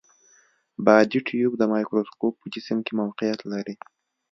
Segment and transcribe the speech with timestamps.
[0.85, 3.75] بادي ټیوب د مایکروسکوپ په جسم کې موقعیت لري.